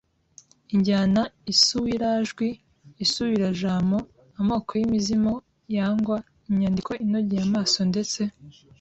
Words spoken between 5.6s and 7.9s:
yangwa inyandiko inogeye amaso